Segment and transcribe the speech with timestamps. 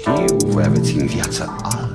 [0.00, 1.89] știu, voi aveți inviață altă.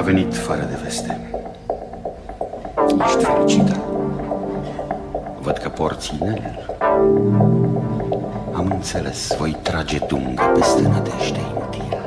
[0.00, 1.30] a venit fără de veste.
[3.06, 3.80] Ești fericită.
[5.40, 6.76] Văd că porți inel.
[8.52, 11.98] Am înțeles, voi trage dunga peste nădejde inutilă.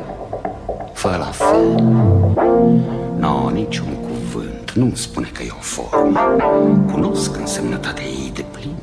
[0.93, 1.83] Fă la fel.
[3.17, 6.19] No, niciun cuvânt nu spune că e o formă.
[6.91, 8.75] Cunosc însemnătatea ei de plin.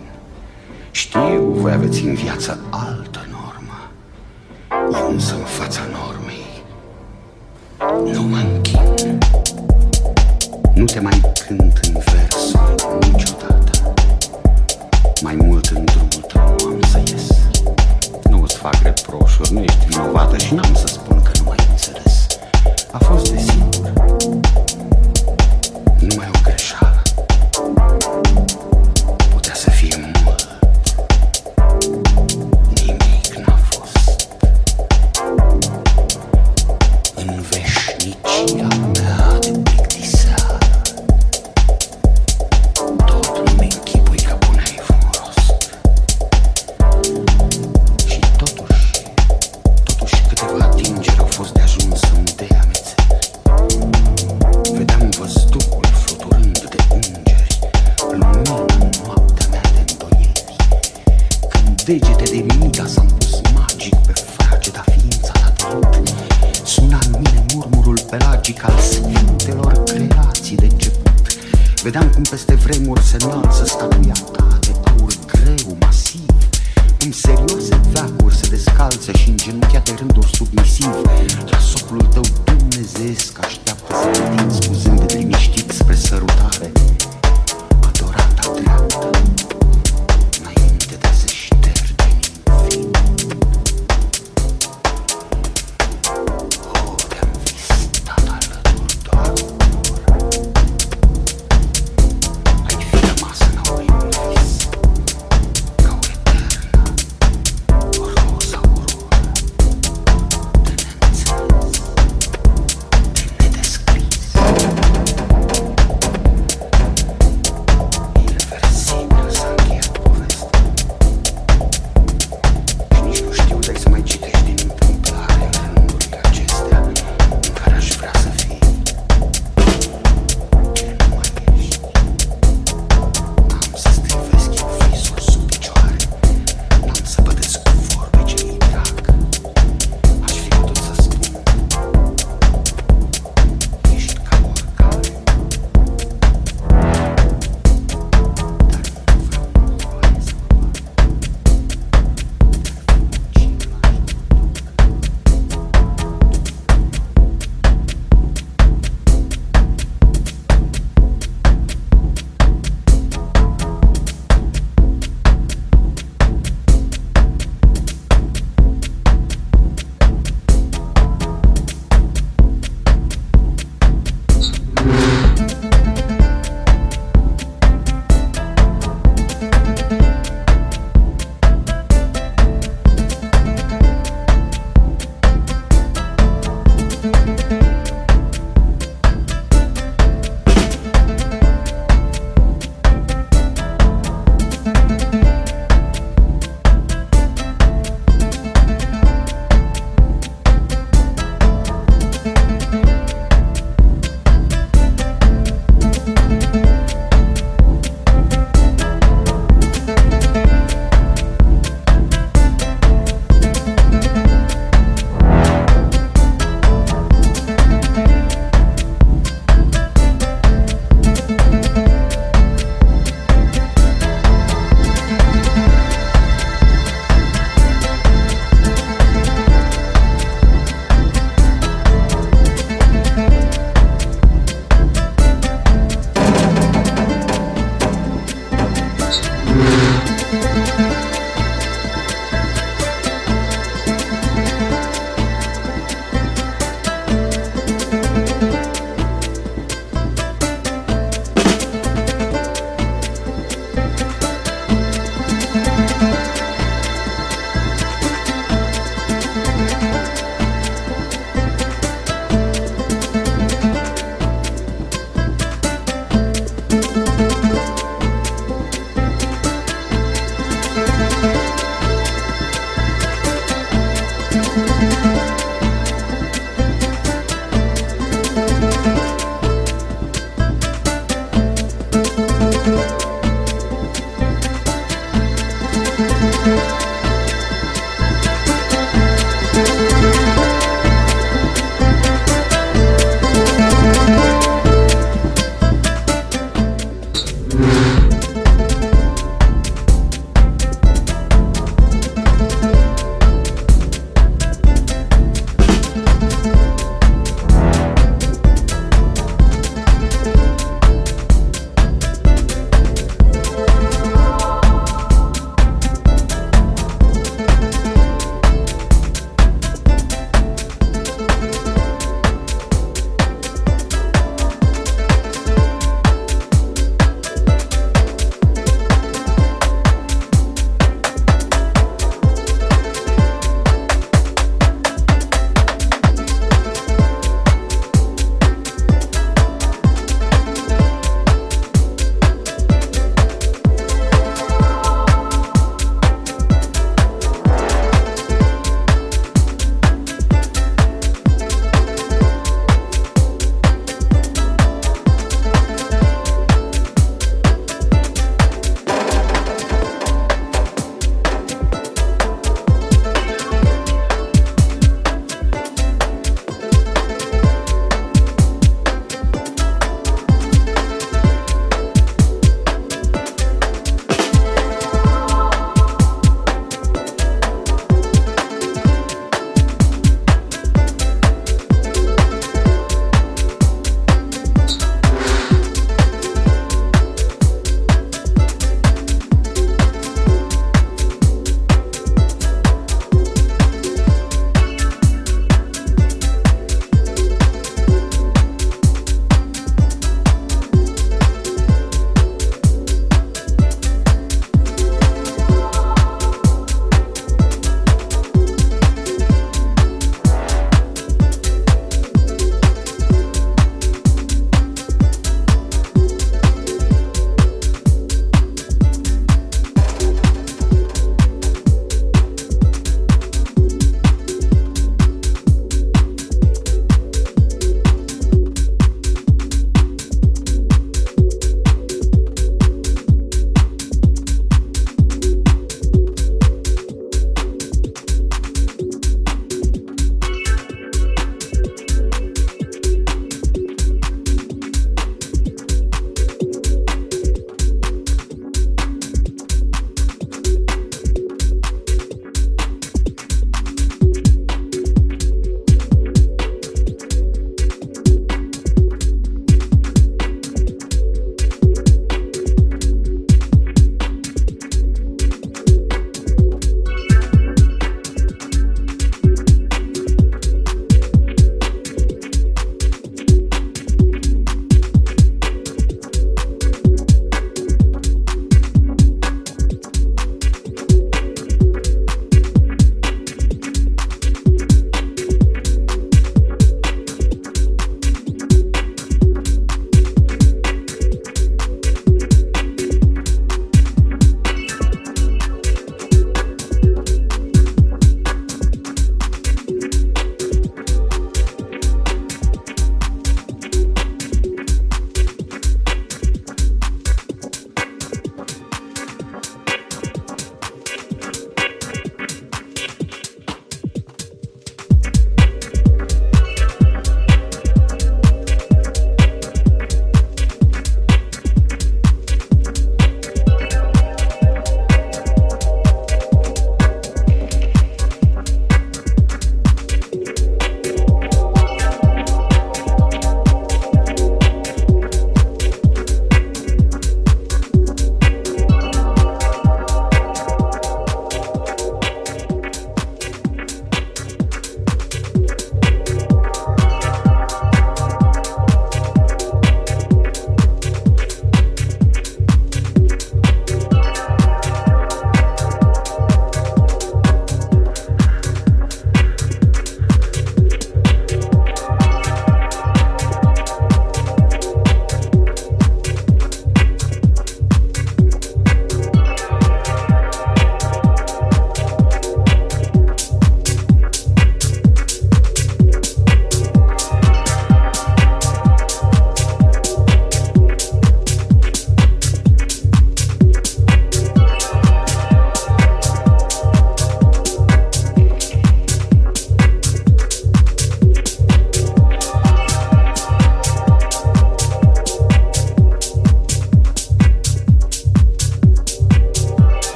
[0.91, 2.90] Știu, voi aveți în viață alt
[19.31, 22.27] ușor, nu ești vinovată și n-am să spun că nu ai înțeles.
[22.93, 23.70] A fost de sine.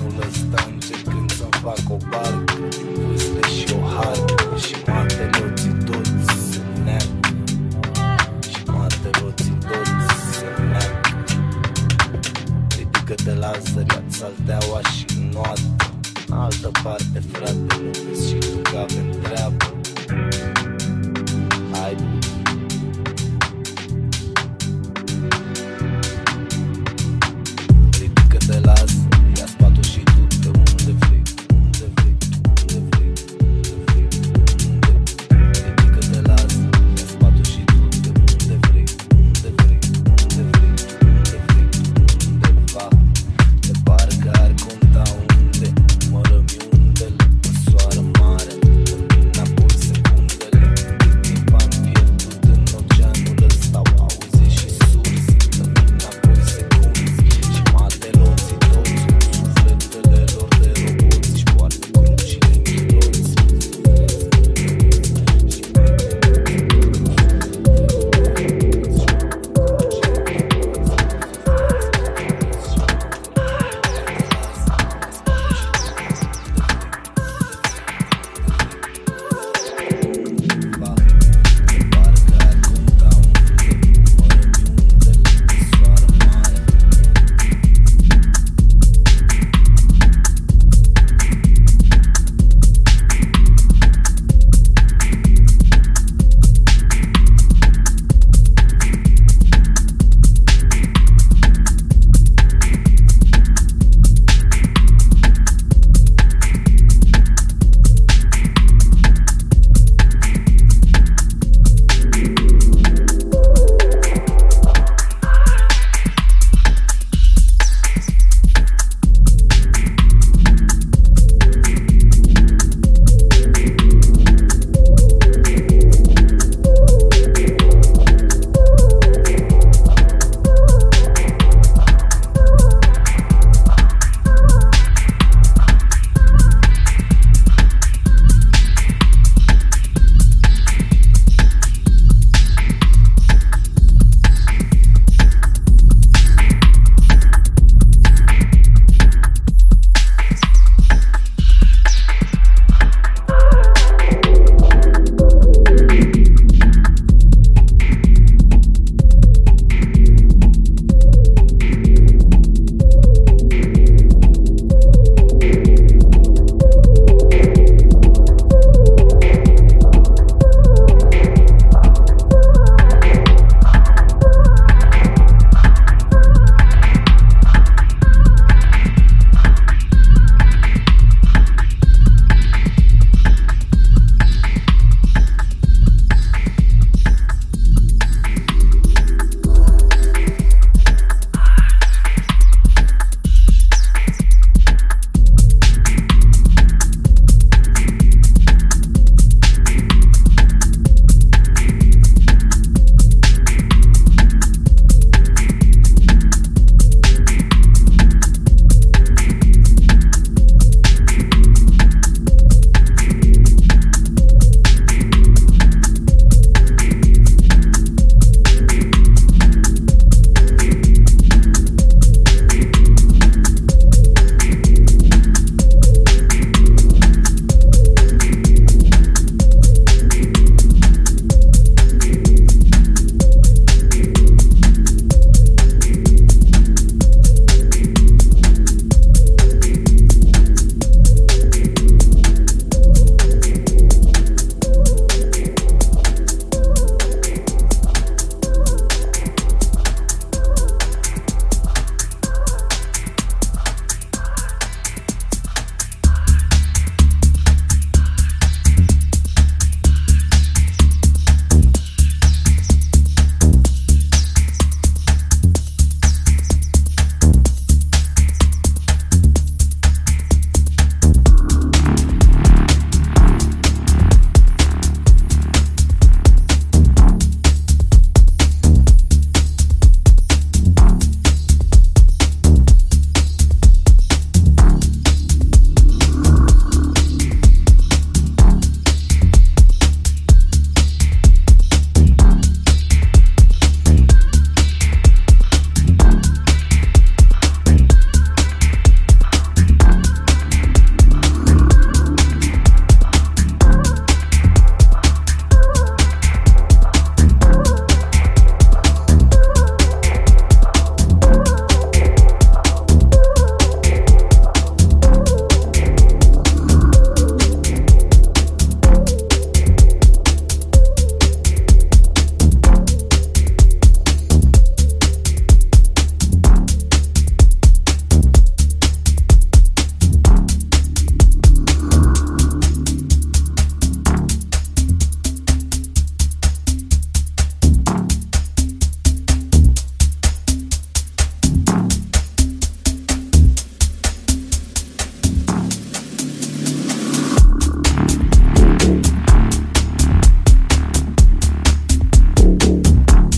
[0.00, 5.74] anul ăsta Încercând să-mi fac o barcă Din vâsle și o hartă Și mate roții
[5.84, 7.28] toți se neacă.
[8.48, 11.08] Și mate roții toți se neacă.
[12.76, 15.60] Ridică-te la zăria, salteaua și noată.
[16.28, 19.73] Altă parte, frate, nu vezi și tu că avem treabă.